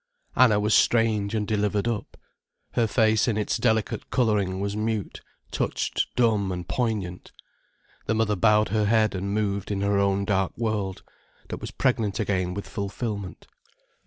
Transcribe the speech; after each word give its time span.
Anna 0.35 0.59
was 0.59 0.73
strange 0.73 1.35
and 1.35 1.47
delivered 1.47 1.87
up. 1.87 2.17
Her 2.71 2.87
face 2.87 3.27
in 3.27 3.37
its 3.37 3.57
delicate 3.57 4.09
colouring 4.09 4.59
was 4.59 4.75
mute, 4.75 5.21
touched 5.51 6.07
dumb 6.15 6.51
and 6.51 6.67
poignant. 6.67 7.31
The 8.07 8.15
mother 8.15 8.35
bowed 8.35 8.69
her 8.69 8.85
head 8.85 9.13
and 9.13 9.31
moved 9.31 9.69
in 9.69 9.81
her 9.81 9.99
own 9.99 10.25
dark 10.25 10.57
world, 10.57 11.03
that 11.49 11.61
was 11.61 11.69
pregnant 11.69 12.19
again 12.19 12.55
with 12.55 12.67
fulfilment. 12.67 13.45